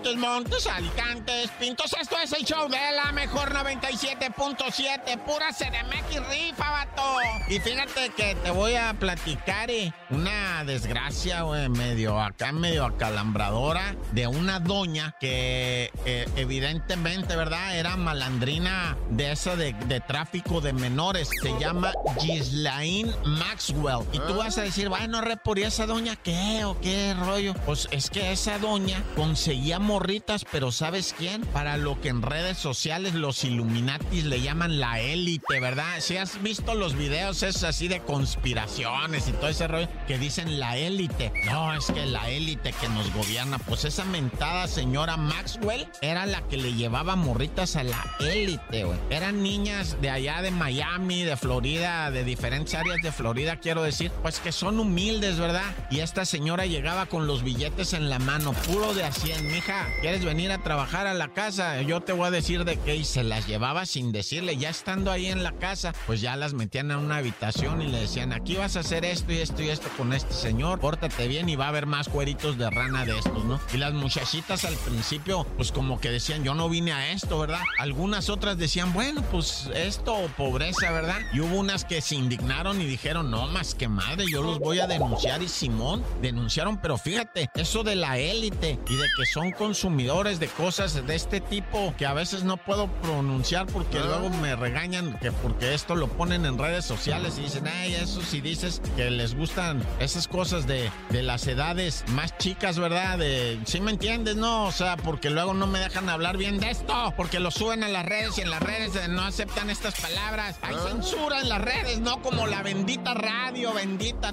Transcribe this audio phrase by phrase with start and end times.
[0.00, 1.92] Montes, Montes, Alicantes, Pintos.
[2.00, 5.18] Esto es el show de la mejor 97.7.
[5.26, 7.02] Pura CDMX rifa, vato.
[7.50, 13.94] Y fíjate que te voy a platicar eh, una desgracia, güey, medio acá, medio acalambradora,
[14.12, 17.76] de una doña que eh, evidentemente, ¿verdad?
[17.76, 21.28] Era malandrina de esa de, de tráfico de menores.
[21.42, 24.06] Se llama Gislaine Maxwell.
[24.12, 27.52] Y tú vas a decir, bueno, re, por esa doña qué o qué rollo.
[27.66, 31.42] Pues es que esa doña conseguía morritas, pero ¿sabes quién?
[31.46, 35.98] Para lo que en redes sociales los Illuminatis le llaman la élite, ¿verdad?
[35.98, 40.60] Si has visto los videos es así de conspiraciones y todo ese rollo que dicen
[40.60, 41.32] la élite.
[41.46, 46.40] No, es que la élite que nos gobierna, pues esa mentada señora Maxwell era la
[46.42, 48.98] que le llevaba morritas a la élite, güey.
[49.10, 54.12] Eran niñas de allá de Miami, de Florida, de diferentes áreas de Florida, quiero decir,
[54.22, 55.74] pues que son humildes, ¿verdad?
[55.90, 59.79] Y esta señora llegaba con los billetes en la mano, puro de así en mija,
[60.00, 61.82] ¿quieres venir a trabajar a la casa?
[61.82, 65.10] Yo te voy a decir de qué y se las llevaba sin decirle, ya estando
[65.10, 68.56] ahí en la casa, pues ya las metían en una habitación y le decían, aquí
[68.56, 71.66] vas a hacer esto y esto y esto con este señor, pórtate bien y va
[71.66, 73.60] a haber más cueritos de rana de estos, ¿no?
[73.72, 77.60] Y las muchachitas al principio, pues como que decían, yo no vine a esto, ¿verdad?
[77.78, 81.20] Algunas otras decían, bueno, pues esto pobreza, ¿verdad?
[81.32, 84.80] Y hubo unas que se indignaron y dijeron, no, más que madre, yo los voy
[84.80, 89.50] a denunciar y Simón denunciaron, pero fíjate, eso de la élite y de que son
[89.70, 94.04] consumidores de cosas de este tipo que a veces no puedo pronunciar porque ah.
[94.04, 98.20] luego me regañan que porque esto lo ponen en redes sociales y dicen, ay, eso
[98.20, 103.18] si dices que les gustan esas cosas de, de las edades más chicas, ¿verdad?
[103.18, 104.34] De, ¿sí me entiendes?
[104.34, 107.84] No, o sea, porque luego no me dejan hablar bien de esto, porque lo suben
[107.84, 110.58] a las redes y en las redes no aceptan estas palabras.
[110.62, 110.88] Hay ah.
[110.88, 114.32] censura en las redes, no como la bendita radio, bendita.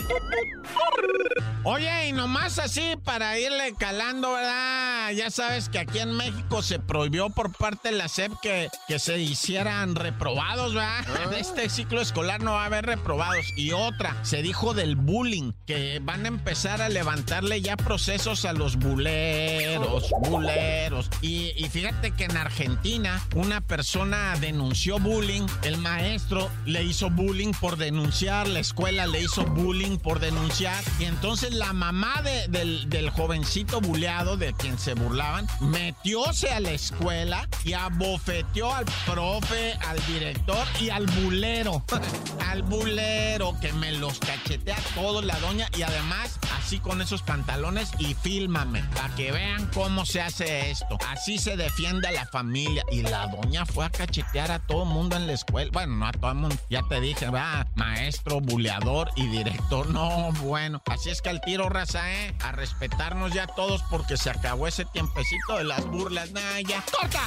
[1.69, 5.11] Oye, y nomás así para irle calando, ¿verdad?
[5.11, 8.99] Ya sabes que aquí en México se prohibió por parte de la SEP que, que
[8.99, 11.05] se hicieran reprobados, ¿verdad?
[11.05, 11.27] Ah.
[11.27, 13.45] De este ciclo escolar no va a haber reprobados.
[13.57, 18.53] Y otra, se dijo del bullying, que van a empezar a levantarle ya procesos a
[18.53, 21.09] los buleros, buleros.
[21.19, 27.51] Y, y fíjate que en Argentina una persona denunció bullying, el maestro le hizo bullying
[27.51, 30.81] por denunciar, la escuela le hizo bullying por denunciar.
[30.97, 36.71] Y entonces la mamá del, del jovencito buleado, de quien se burlaban, metióse a la
[36.71, 41.83] escuela y abofeteó al profe, al director y al bulero.
[42.47, 47.91] al bulero que me los cachetea todos la doña y además así con esos pantalones
[47.99, 50.97] y fílmame para que vean cómo se hace esto.
[51.07, 52.83] Así se defiende a la familia.
[52.91, 55.69] Y la doña fue a cachetear a todo mundo en la escuela.
[55.71, 56.55] Bueno, no a todo el mundo.
[56.69, 59.87] Ya te dije, va, maestro, buleador y director.
[59.89, 60.81] No, bueno.
[60.87, 62.35] Así es que al tiro, raza, ¿eh?
[62.43, 66.31] A respetarnos ya todos porque se acabó ese tiempecito de las burlas.
[66.31, 66.83] Nah, ya.
[66.91, 67.21] ¡Corta!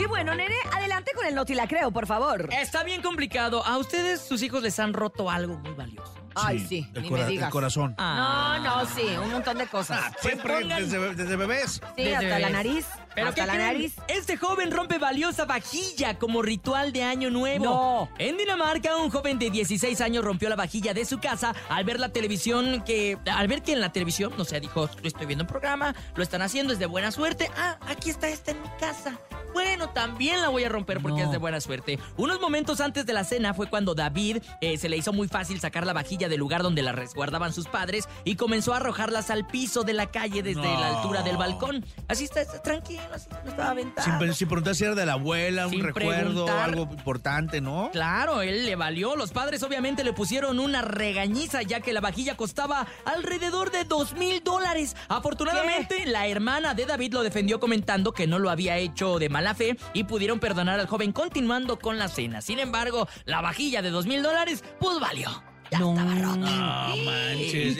[0.00, 2.48] Y bueno, nene, adelante con el notilacreo, por favor.
[2.52, 3.62] Está bien complicado.
[3.66, 6.14] A ustedes, sus hijos les han roto algo muy valioso.
[6.34, 7.48] Ay, sí, ni me digas.
[7.48, 7.94] El corazón.
[7.98, 10.00] No, no, sí, un montón de cosas.
[10.02, 11.82] Ah, siempre, desde, bebés.
[11.96, 12.86] Sí, hasta la nariz.
[13.14, 13.96] ¿Pero hasta la nariz.
[14.08, 17.64] Este joven rompe valiosa vajilla como ritual de año nuevo.
[17.64, 18.08] No.
[18.16, 22.00] En Dinamarca, un joven de 16 años rompió la vajilla de su casa al ver
[22.00, 23.18] la televisión que...
[23.30, 26.40] Al ver que en la televisión, no sé, dijo, estoy viendo un programa, lo están
[26.40, 27.50] haciendo, es de buena suerte.
[27.54, 29.18] Ah, aquí está esta en mi casa.
[29.52, 31.98] Bueno, también la voy a romper porque es de buena suerte.
[32.16, 35.60] Unos momentos antes de la cena fue cuando David eh, se le hizo muy fácil
[35.60, 39.46] sacar la vajilla del lugar donde la resguardaban sus padres y comenzó a arrojarlas al
[39.46, 41.84] piso de la calle desde la altura del balcón.
[42.08, 44.02] Así está, tranquilo, así no estaba aventando.
[44.02, 47.90] Sin, sin, preguntar si era de la abuela, un recuerdo, algo importante, ¿no?
[47.92, 49.16] Claro, él le valió.
[49.16, 54.14] Los padres obviamente le pusieron una regañiza ya que la vajilla costaba alrededor de dos
[54.14, 54.96] mil dólares.
[55.08, 59.54] Afortunadamente, la hermana de David lo defendió comentando que no lo había hecho de mala
[59.54, 62.42] fe y pudieron perdonar al joven continuando con la cena.
[62.42, 65.42] Sin embargo, la vajilla de dos mil dólares, pues valió
[65.78, 65.92] no.
[65.92, 67.78] estaba No manches.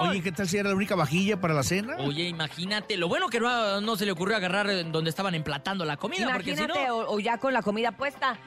[0.00, 1.96] oye, ¿qué tal si era la única vajilla para la cena?
[1.98, 2.96] Oye, imagínate.
[2.96, 6.22] Lo bueno que no, se le ocurrió agarrar donde estaban emplatando la comida.
[6.22, 6.96] Imagínate, porque si no...
[6.98, 8.38] o, ya con la comida puesta.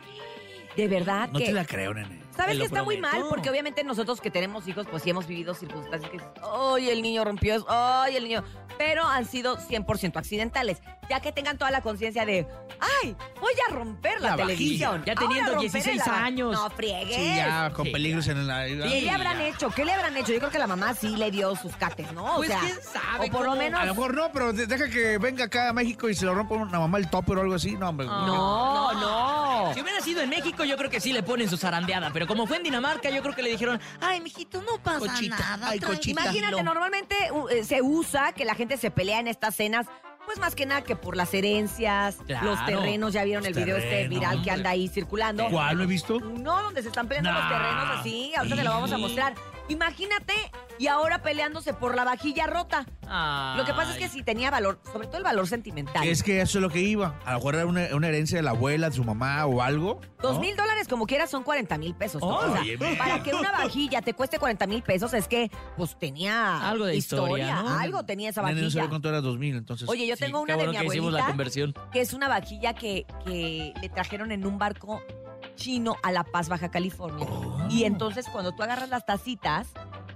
[0.75, 1.45] De verdad No que...
[1.45, 2.24] te la creo, nene.
[2.35, 3.23] ¿Sabes que está muy mal?
[3.29, 7.23] Porque obviamente nosotros que tenemos hijos, pues sí hemos vivido circunstancias que ¡ay, el niño
[7.23, 7.65] rompió eso!
[7.69, 8.43] ¡ay, el niño!
[8.77, 10.81] Pero han sido 100% accidentales.
[11.09, 12.45] Ya que tengan toda la conciencia de,
[13.03, 14.91] ¡ay, voy a romper la, La televisión!
[15.01, 15.05] vajilla.
[15.13, 16.51] Ya teniendo romperé 16 la- años.
[16.51, 17.15] No, friegues.
[17.15, 18.65] Sí, ya, con Sí, peligros en la...
[18.65, 19.69] ¿Qué le habrán hecho?
[19.69, 20.33] ¿Qué le habrán hecho?
[20.33, 22.33] Yo creo que la mamá sí le dio sus cates, ¿no?
[22.33, 23.79] O Pues, sea, ¿quién sabe o por lo menos...
[23.79, 26.33] A lo mejor no, pero de- deja que venga acá a México y se lo
[26.35, 27.77] rompa una mamá el topper o algo así.
[27.77, 28.07] No, hombre.
[28.07, 29.73] No, no.
[29.73, 32.09] Si hubiera sido en México, yo creo que sí le ponen su zarandeada.
[32.11, 35.37] Pero como fue en Dinamarca, yo creo que le dijeron, ay, mijito, no pasa Cochita,
[35.37, 35.69] nada.
[35.69, 35.87] ay, tranquilo".
[35.99, 36.21] cochita.
[36.23, 39.87] Imagínate, normalmente uh, se usa que la gente se pelea en estas cenas,
[40.25, 42.47] pues más que nada que por las herencias, Claro.
[42.47, 43.13] los terrenos.
[43.13, 45.47] Ya vieron el video este viral que anda ahí circulando.
[45.51, 45.77] ¿Cuál?
[45.77, 46.19] ¿Lo he visto?
[46.19, 48.33] No, donde se están peleando los terrenos así.
[48.35, 49.35] Ahorita te lo vamos a mostrar.
[49.67, 50.33] Imagínate,
[50.77, 52.85] y ahora peleándose por la vajilla rota.
[53.57, 56.07] Lo que pasa es que sí tenía valor, sobre todo el valor sentimental.
[56.07, 57.19] Es que eso es lo que iba.
[57.25, 60.01] A lo mejor era una, una herencia de la abuela, de su mamá o algo.
[60.21, 62.21] Dos mil dólares como quiera son 40 mil pesos.
[62.21, 62.27] ¿no?
[62.37, 62.95] O sea, Óyeme.
[62.95, 66.95] para que una vajilla te cueste 40 mil pesos es que pues tenía Algo de
[66.95, 67.79] historia, ¿no?
[67.79, 68.89] Algo tenía esa Nene no vajilla.
[68.89, 69.87] cuánto era 2000, entonces.
[69.89, 71.73] Oye, yo Sí, tengo una de bueno mi que hicimos la abuelita conversión.
[71.91, 75.01] que es una vajilla que, que le trajeron en un barco
[75.55, 77.25] chino a La Paz, Baja California.
[77.29, 77.67] Oh.
[77.69, 79.67] Y entonces cuando tú agarras las tacitas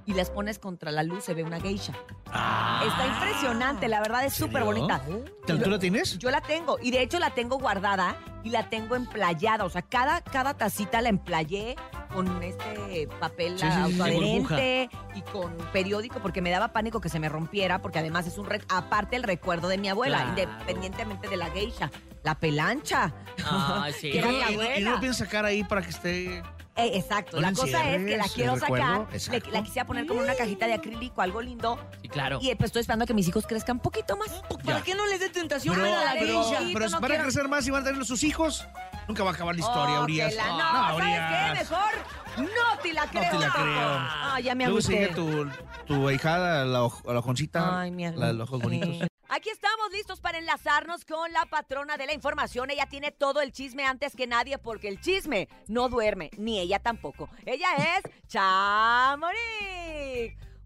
[0.06, 1.94] y las pones contra la luz se ve una geisha.
[2.32, 5.02] Ah, Está impresionante, la verdad es ¿en súper bonita.
[5.46, 6.18] ¿Tú la tienes?
[6.18, 9.66] Yo la tengo y de hecho la tengo guardada y la tengo emplayada.
[9.66, 11.76] O sea, cada, cada tacita la emplayé
[12.14, 17.30] con este papel Sí, autoadherente y con periódico porque me daba pánico que se me
[17.30, 20.30] rompiera porque además es un aparte el recuerdo de mi abuela, Claro.
[20.30, 21.92] independientemente de la geisha.
[22.24, 23.14] La pelancha.
[23.46, 24.12] Ay, sí.
[24.12, 24.92] Que ¿Y era no, mi no- y no abuela.
[24.92, 26.44] lo piensas sacar ahí para que esté.
[26.76, 27.36] Eh, exacto.
[27.38, 29.08] No la cosa es que la quiero sacar.
[29.12, 31.78] Le- la quisiera poner como en una cajita de acrílico, algo lindo.
[32.02, 32.40] Sí, claro.
[32.42, 34.30] Y pues estoy esperando a que mis hijos crezcan un poquito más.
[34.64, 36.42] ¿Para qué no les dé tentación Pero, a la pero,
[36.74, 38.66] pero no van a quiero- crecer más y van a tener sus hijos.
[39.10, 40.30] Nunca va a acabar la historia, Oh, Urias.
[40.32, 41.52] que la- no, No, ¿sabes Urias.
[41.52, 41.60] qué?
[41.60, 43.32] Mejor no te la creo.
[43.32, 43.66] te la creo.
[43.68, 45.08] Ah, ya me Luego agüité.
[45.08, 45.50] sigue tu,
[45.86, 49.08] tu ahijada, la, oj- la ojoncita, Ay, mi la de los ojos bonitos.
[49.32, 52.72] Aquí estamos listos para enlazarnos con la patrona de la información.
[52.72, 56.80] Ella tiene todo el chisme antes que nadie porque el chisme no duerme, ni ella
[56.80, 57.30] tampoco.
[57.46, 59.38] Ella es Chamonix.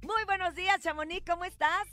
[0.01, 1.87] Muy buenos días, Chamonix, ¿cómo estás?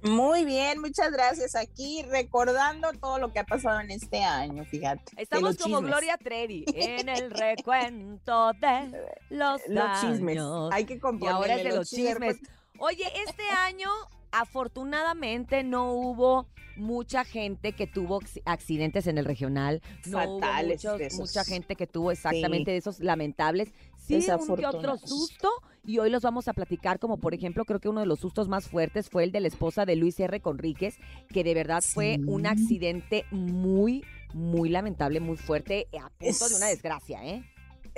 [0.00, 1.54] Muy bien, muchas gracias.
[1.54, 5.02] Aquí recordando todo lo que ha pasado en este año, fíjate.
[5.18, 5.90] Estamos como chismes.
[5.90, 8.92] Gloria Trevi en el recuento de
[9.28, 10.38] los, Los chismes.
[10.72, 12.36] Hay que Y componerle ahora es de los chismes.
[12.36, 12.50] chismes.
[12.78, 13.90] Oye, este año
[14.32, 16.46] afortunadamente no hubo
[16.76, 19.82] mucha gente que tuvo acci- accidentes en el regional.
[20.06, 23.72] No hubo Fatales muchos- mucha gente que tuvo exactamente de esos lamentables.
[23.96, 24.14] Sí,
[24.48, 25.50] un que otro susto
[25.84, 28.48] y hoy los vamos a platicar como por ejemplo creo que uno de los sustos
[28.48, 30.40] más fuertes fue el de la esposa de Luis R.
[30.40, 30.96] Conríquez,
[31.28, 36.70] que de verdad fue un accidente muy, muy lamentable, muy fuerte, a punto de una
[36.70, 37.42] Es- desgracia, ¿eh?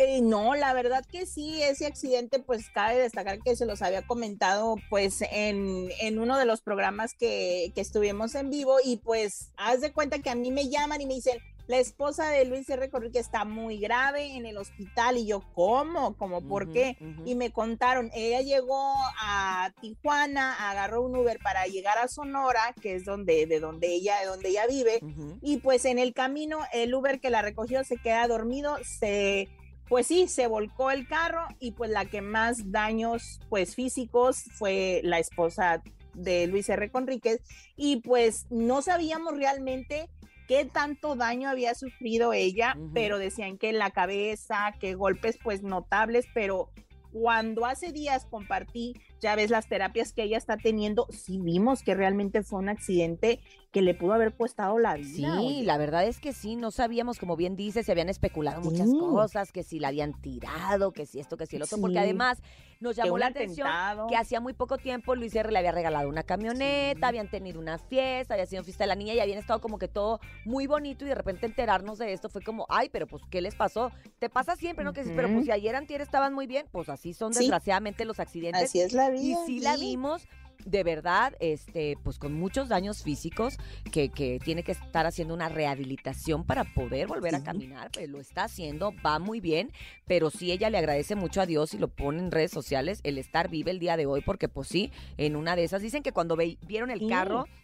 [0.02, 4.00] Eh, no, la verdad que sí, ese accidente, pues cabe destacar que se los había
[4.00, 9.52] comentado, pues en, en uno de los programas que, que estuvimos en vivo y pues
[9.58, 12.68] haz de cuenta que a mí me llaman y me dicen, la esposa de Luis
[12.70, 12.88] R.
[12.88, 16.16] Conríquez está muy grave en el hospital y yo, ¿cómo?
[16.16, 16.40] ¿Cómo?
[16.40, 16.96] ¿Por qué?
[17.26, 22.94] Y me contaron, ella llegó a Tijuana, agarró un Uber para llegar a Sonora, que
[22.94, 25.00] es donde, de donde ella, de donde ella vive,
[25.42, 29.48] y pues en el camino el Uber que la recogió se queda dormido, se
[29.90, 35.00] pues sí, se volcó el carro y pues la que más daños pues físicos fue
[35.02, 35.82] la esposa
[36.14, 36.92] de Luis R.
[36.92, 37.42] Conríquez
[37.76, 40.08] y pues no sabíamos realmente
[40.46, 45.64] qué tanto daño había sufrido ella, pero decían que en la cabeza, que golpes pues
[45.64, 46.70] notables, pero
[47.12, 51.94] cuando hace días compartí, ya ves las terapias que ella está teniendo, sí vimos que
[51.94, 55.06] realmente fue un accidente que le pudo haber costado la vida.
[55.14, 55.62] Sí, oye.
[55.62, 59.52] la verdad es que sí, no sabíamos, como bien dice, se habían especulado muchas cosas,
[59.52, 62.42] que si la habían tirado, que si esto, que si el otro, porque además
[62.80, 64.06] nos llamó la atención atentado.
[64.08, 65.52] que hacía muy poco tiempo Luis R.
[65.52, 67.04] le había regalado una camioneta, Sí.
[67.04, 69.86] habían tenido una fiesta, había sido fiesta de la niña y habían estado como que
[69.86, 73.40] todo muy bonito y de repente enterarnos de esto fue como, ay, pero pues, ¿qué
[73.40, 73.92] les pasó?
[74.18, 74.92] Te pasa siempre, ¿no?
[74.92, 78.18] Que dices, pero pues si ayer antier estaban muy bien, pues así son desgraciadamente los
[78.18, 78.64] accidentes.
[78.64, 80.26] Así es la Y sí la vimos
[80.66, 83.56] de verdad, este, pues con muchos daños físicos,
[83.90, 88.20] que, que tiene que estar haciendo una rehabilitación para poder volver a caminar, pues lo
[88.20, 89.72] está haciendo, va muy bien,
[90.06, 93.16] pero sí ella le agradece mucho a Dios y lo pone en redes sociales el
[93.16, 95.80] estar viva el día de hoy, porque pues sí, en una de esas.
[95.80, 97.08] Dicen que cuando ve- vieron el Sí.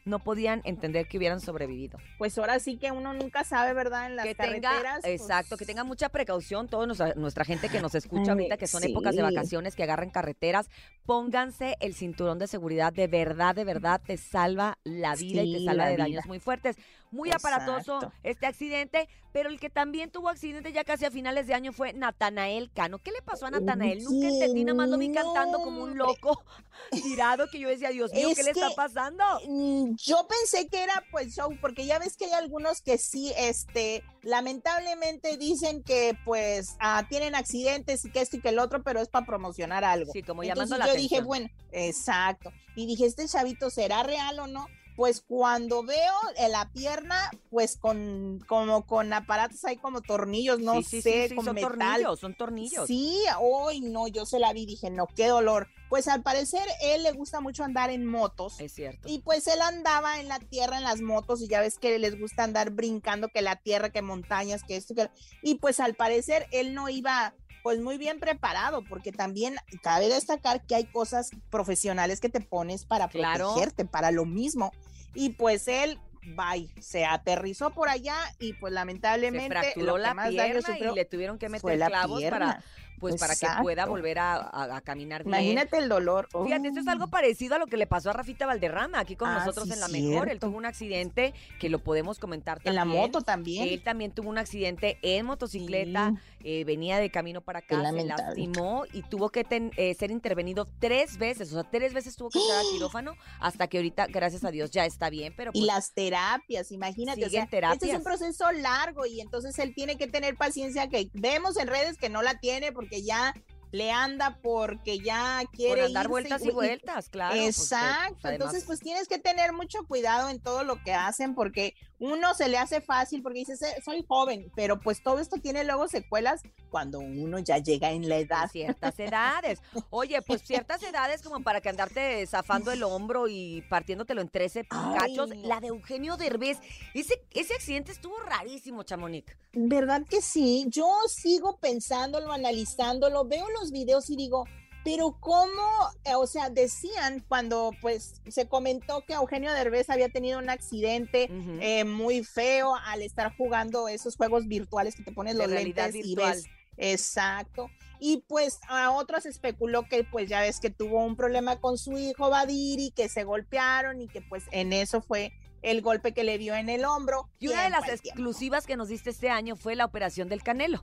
[0.06, 1.98] No podían entender que hubieran sobrevivido.
[2.16, 4.06] Pues ahora sí que uno nunca sabe, ¿verdad?
[4.06, 5.00] En las que tenga, carreteras.
[5.02, 8.68] pues, exacto, que tenga mucha precaución, toda nuestra, nuestra gente que nos escucha ahorita, que
[8.68, 10.70] son épocas de vacaciones, que agarren carreteras,
[11.04, 15.64] pónganse el cinturón de seguridad, de verdad, de verdad, te salva la vida y te
[15.64, 16.04] salva de vida.
[16.04, 16.76] daños muy fuertes.
[17.10, 21.54] Muy aparatoso este accidente, pero el que también tuvo accidente ya casi a finales de
[21.54, 22.98] año fue Natanael Cano.
[22.98, 24.02] ¿Qué le pasó a Natanael?
[24.02, 26.42] Nunca entendí, nada más lo vi cantando como un loco
[26.90, 29.24] tirado que yo decía, Dios mío, ¿qué le está pasando?
[29.46, 33.32] Mm, yo pensé que era pues show, porque ya ves que hay algunos que sí,
[33.36, 38.82] este, lamentablemente dicen que pues ah, tienen accidentes y que esto y que el otro,
[38.82, 40.12] pero es para promocionar algo.
[40.12, 42.52] Sí, como llamando Entonces la yo dije, bueno, exacto.
[42.74, 44.66] Y dije, ¿este chavito será real o no?
[44.96, 50.82] Pues cuando veo en la pierna, pues con como con aparatos ahí como tornillos, no
[50.82, 51.70] sé, con son metal.
[51.70, 52.86] tornillos, son tornillos.
[52.86, 55.68] Sí, hoy no, yo se la vi, dije, no, qué dolor.
[55.90, 58.58] Pues al parecer él le gusta mucho andar en motos.
[58.58, 59.06] Es cierto.
[59.08, 62.18] Y pues él andaba en la tierra, en las motos, y ya ves que les
[62.18, 65.10] gusta andar brincando, que la tierra, que montañas, que esto, que...
[65.42, 67.34] Y pues al parecer él no iba
[67.66, 72.84] pues muy bien preparado, porque también cabe destacar que hay cosas profesionales que te pones
[72.84, 74.72] para protegerte, para lo mismo.
[75.14, 75.98] Y pues él,
[76.36, 81.38] bye, se aterrizó por allá y pues lamentablemente se fracturó la pierna y le tuvieron
[81.38, 82.62] que meter clavos para
[82.98, 85.34] pues para que pueda volver a, caminar bien.
[85.34, 86.28] Imagínate el dolor.
[86.30, 89.28] Fíjate, esto es algo parecido a lo que le pasó a Rafita Valderrama aquí con
[89.28, 90.28] ah, nosotros en La Mejor.
[90.28, 92.70] Él tuvo un accidente que lo podemos comentar también.
[92.70, 93.68] En la moto también.
[93.68, 98.84] Él también tuvo un accidente en motocicleta, eh, venía de camino para acá, se lastimó
[98.92, 102.58] y tuvo que eh, ser intervenido tres veces, o sea, tres veces tuvo que estar
[102.58, 105.34] al quirófano hasta que ahorita, gracias a Dios, ya está bien.
[105.36, 107.24] Pero y pues las terapias, imagínate.
[107.24, 111.10] O sea, Este es un proceso largo y entonces él tiene que tener paciencia que
[111.14, 113.34] vemos en redes que no la tiene porque porque ya
[113.76, 117.34] le anda porque ya quiere dar vueltas y, vueltas, claro.
[117.36, 118.28] Exacto.
[118.28, 122.48] Entonces, pues tienes que tener mucho cuidado en todo lo que hacen porque uno se
[122.48, 126.98] le hace fácil porque dices, soy joven, pero pues todo esto tiene luego secuelas cuando
[126.98, 128.50] uno ya llega en la edad.
[128.50, 129.60] ciertas edades.
[129.90, 134.66] Oye, pues ciertas edades como para que andarte zafando el hombro y partiéndotelo en 13
[134.66, 135.30] cachos.
[135.36, 136.58] La de Eugenio Derbez,
[136.94, 139.34] ese, ese accidente estuvo rarísimo, Chamonix.
[139.52, 140.66] ¿Verdad que sí?
[140.68, 144.44] Yo sigo pensándolo, analizándolo, veo los videos y digo,
[144.86, 150.38] pero cómo, eh, o sea, decían cuando pues se comentó que Eugenio Derbez había tenido
[150.38, 151.28] un accidente
[151.60, 156.14] eh, muy feo al estar jugando esos juegos virtuales que te pones los lentes y
[156.14, 156.44] ves.
[156.76, 157.68] Exacto.
[157.98, 161.98] Y pues a otros especuló que pues ya ves que tuvo un problema con su
[161.98, 165.32] hijo Badiri, que se golpearon y que pues en eso fue
[165.62, 167.28] el golpe que le dio en el hombro.
[167.40, 170.80] Y una de las exclusivas que nos diste este año fue la operación del Canelo.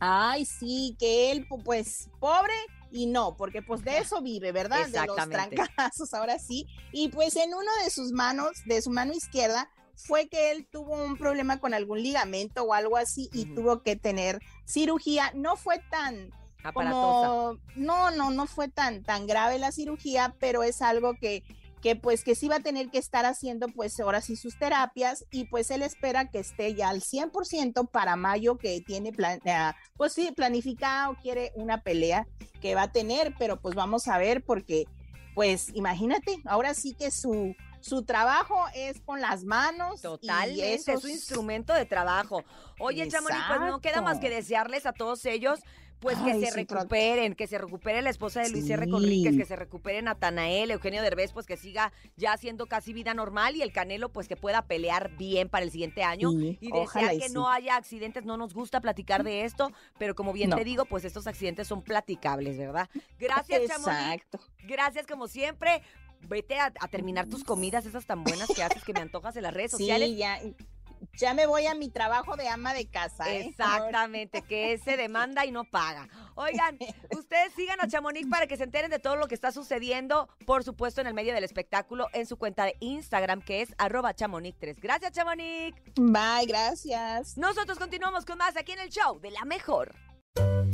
[0.00, 2.54] Ay, sí, que él, pues, pobre,
[2.90, 4.88] y no, porque pues de eso vive, ¿verdad?
[4.88, 6.66] De los trancazos, ahora sí.
[6.92, 10.94] Y pues en uno de sus manos, de su mano izquierda, fue que él tuvo
[11.04, 15.30] un problema con algún ligamento o algo así y tuvo que tener cirugía.
[15.34, 16.32] No fue tan
[16.74, 21.42] como no, no, no fue tan tan grave la cirugía, pero es algo que
[21.80, 25.24] que pues que sí va a tener que estar haciendo pues ahora sí sus terapias
[25.30, 29.72] y pues él espera que esté ya al 100% para mayo que tiene plan, eh,
[29.96, 32.26] pues sí planificado, quiere una pelea
[32.60, 34.86] que va a tener, pero pues vamos a ver porque
[35.34, 40.02] pues imagínate, ahora sí que su su trabajo es con las manos.
[40.02, 42.44] Totalmente, es su instrumento de trabajo.
[42.78, 45.60] Oye, Chamonix, pues no queda más que desearles a todos ellos
[46.00, 48.88] pues que se recuperen, que se recupere la esposa de Luis R.
[48.88, 53.56] Conríquez, que se recupere Natanael, Eugenio Derbez, pues que siga ya haciendo casi vida normal
[53.56, 57.28] y el Canelo pues que pueda pelear bien para el siguiente año y desear que
[57.28, 58.24] no haya accidentes.
[58.24, 61.82] No nos gusta platicar de esto, pero como bien te digo, pues estos accidentes son
[61.82, 62.88] platicables, ¿verdad?
[63.18, 64.40] Gracias, Exacto.
[64.64, 65.82] Gracias como siempre.
[66.28, 69.54] Vete a, terminar tus comidas, esas tan buenas que haces que me antojas en las
[69.54, 70.10] redes sociales.
[70.10, 70.38] Sí, ya
[71.18, 73.30] ya me voy a mi trabajo de ama de casa.
[73.32, 73.46] ¿eh?
[73.48, 76.08] Exactamente, que se demanda y no paga.
[76.34, 76.78] Oigan,
[77.16, 80.64] ustedes sigan a Chamonix para que se enteren de todo lo que está sucediendo, por
[80.64, 84.76] supuesto, en el medio del espectáculo, en su cuenta de Instagram, que es arroba chamonix3.
[84.80, 85.76] Gracias, Chamonix.
[85.96, 87.36] Bye, gracias.
[87.36, 89.94] Nosotros continuamos con más aquí en el show de La Mejor.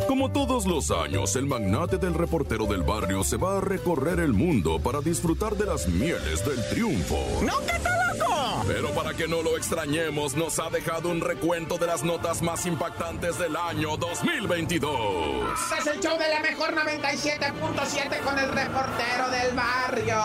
[0.07, 4.33] Como todos los años, el magnate del reportero del barrio se va a recorrer el
[4.33, 7.17] mundo para disfrutar de las mieles del triunfo.
[7.43, 8.36] ¡No, que está loco!
[8.67, 12.67] Pero para que no lo extrañemos, nos ha dejado un recuento de las notas más
[12.67, 15.53] impactantes del año 2022.
[15.71, 20.21] Este es el show de la mejor 97.7 con el reportero del barrio.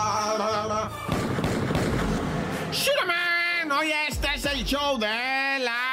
[2.72, 3.70] ¡Shiraman!
[3.70, 5.06] Hoy este es el show de
[5.60, 5.91] la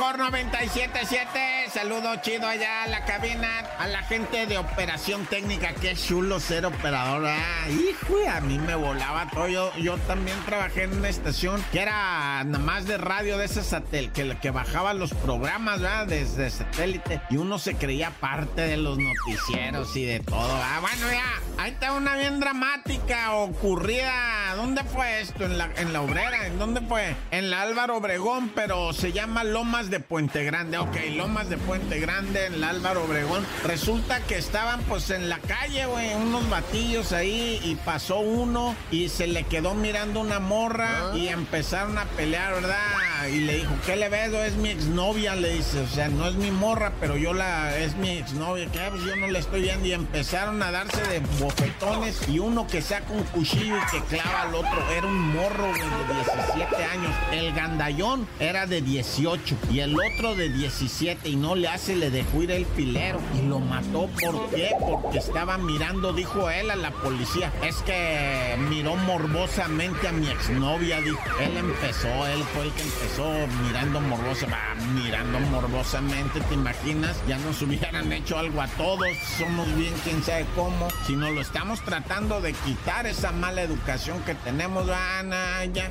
[0.00, 6.06] mejor 97.7 saludo chido allá a la cabina, a la gente de operación técnica, es
[6.06, 7.26] chulo ser operador.
[7.26, 9.46] Ah, hijo, a mí me volaba todo.
[9.76, 14.12] Yo, también trabajé en una estación que era nada más de radio de ese satélite,
[14.14, 16.06] que, que bajaba los programas, ¿verdad?
[16.06, 17.20] Desde satélite.
[17.28, 20.50] Y uno se creía parte de los noticieros y de todo.
[20.50, 25.44] Ah, bueno, ya, ahí está una bien dramática ocurrida dónde fue esto?
[25.44, 27.16] En la, en la obrera, ¿en dónde fue?
[27.30, 30.76] En la Álvaro Obregón, pero se llama Lomas de Puente Grande.
[30.76, 33.46] Ok, Lomas de Puente Grande, en la Álvaro Obregón.
[33.64, 39.08] Resulta que estaban pues en la calle, güey, unos batillos ahí y pasó uno y
[39.08, 43.28] se le quedó mirando una morra y empezaron a pelear, ¿verdad?
[43.32, 44.32] Y le dijo, ¿qué le ves?
[44.32, 45.80] Es mi exnovia, le dice.
[45.80, 48.66] O sea, no es mi morra, pero yo la, es mi exnovia.
[48.70, 49.86] Que pues yo no le estoy viendo.
[49.86, 54.49] Y empezaron a darse de bofetones y uno que saca un cuchillo y que clava
[54.50, 54.90] al otro.
[54.90, 57.14] Era un morro, de 17 años.
[57.32, 62.10] El gandallón era de 18 y el otro de 17 y no le hace, le
[62.10, 64.08] dejó ir el filero y lo mató.
[64.20, 64.70] ¿Por qué?
[64.78, 67.52] Porque estaba mirando, dijo él a la policía.
[67.62, 71.20] Es que miró morbosamente a mi exnovia, dijo.
[71.40, 73.30] Él empezó, él fue el que empezó
[73.64, 74.46] mirando morbosa,
[74.94, 77.16] mirando morbosamente, ¿te imaginas?
[77.28, 80.88] Ya nos hubieran hecho algo a todos, somos bien quién sabe cómo.
[81.06, 85.90] Si no lo estamos tratando de quitar esa mala educación que tenemos, Ana, ya.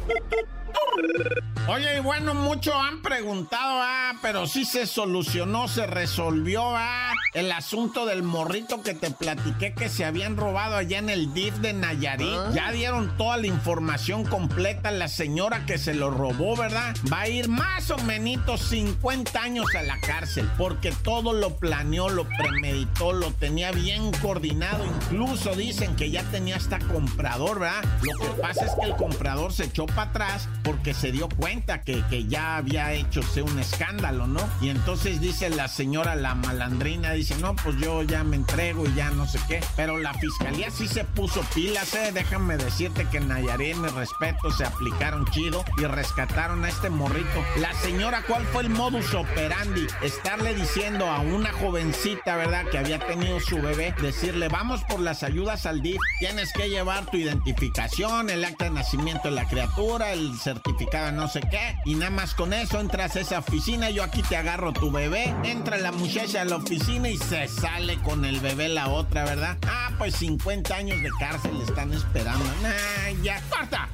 [1.68, 7.52] Oye, y bueno, muchos han preguntado, ah, pero sí se solucionó, se resolvió, ah, el
[7.52, 11.74] asunto del morrito que te platiqué que se habían robado allá en el DIF de
[11.74, 12.28] Nayarit.
[12.28, 12.52] ¿Ah?
[12.54, 14.90] Ya dieron toda la información completa.
[14.90, 16.96] La señora que se lo robó, ¿verdad?
[17.12, 22.10] Va a ir más o menos 50 años a la cárcel porque todo lo planeó,
[22.10, 24.86] lo premeditó, lo tenía bien coordinado.
[24.86, 27.84] Incluso dicen que ya tenía hasta comprador, ¿verdad?
[28.02, 31.82] Lo que pasa es que el comprador se echó para atrás porque se dio cuenta
[31.82, 34.42] que, que ya había hecho un escándalo, ¿no?
[34.62, 38.94] Y entonces dice la señora, la malandrina, dice, no, pues yo ya me entrego y
[38.96, 39.62] ya no sé qué.
[39.76, 42.12] Pero la fiscalía sí se puso pilas, ¿eh?
[42.14, 47.44] Déjame decirte que en Nayarit, mi respeto, se aplicaron chido y rescataron a este morrito.
[47.58, 49.88] La señora, ¿cuál fue el modus operandi?
[50.02, 52.66] Estarle diciendo a una jovencita, ¿verdad?
[52.72, 57.06] Que había tenido su bebé, decirle, vamos por las ayudas al DIF, tienes que llevar
[57.06, 60.69] tu identificación, el acta de nacimiento de la criatura, el certificado
[61.14, 64.38] no sé qué, y nada más con eso entras a esa oficina, yo aquí te
[64.38, 68.70] agarro tu bebé, entra la muchacha a la oficina y se sale con el bebé
[68.70, 69.58] la otra, ¿verdad?
[69.68, 72.46] Ah, pues 50 años de cárcel están esperando.
[72.62, 73.90] Nah, ya, corta.